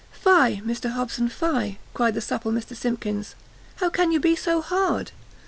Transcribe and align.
"Fie, 0.11 0.63
Mr 0.65 0.89
Hobson 0.93 1.29
fie," 1.29 1.77
cried 1.93 2.15
the 2.15 2.21
supple 2.21 2.51
Mr 2.51 2.75
Simkins, 2.75 3.35
"how 3.75 3.91
can 3.91 4.11
you 4.11 4.19
be 4.19 4.35
so 4.35 4.59
hard? 4.59 5.11